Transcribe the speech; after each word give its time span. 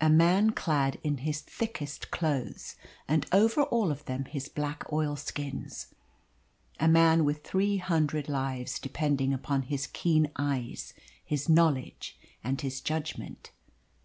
A 0.00 0.10
man 0.10 0.50
clad 0.50 0.98
in 1.04 1.18
his 1.18 1.42
thickest 1.42 2.10
clothes, 2.10 2.74
and 3.06 3.24
over 3.30 3.62
all 3.62 3.92
of 3.92 4.04
them 4.06 4.24
his 4.24 4.48
black 4.48 4.92
oilskins. 4.92 5.94
A 6.80 6.88
man 6.88 7.24
with 7.24 7.44
three 7.44 7.76
hundred 7.76 8.28
lives 8.28 8.80
depending 8.80 9.32
upon 9.32 9.62
his 9.62 9.86
keen 9.86 10.32
eyes, 10.34 10.92
his 11.24 11.48
knowledge, 11.48 12.18
and 12.42 12.60
his 12.60 12.80
judgment. 12.80 13.52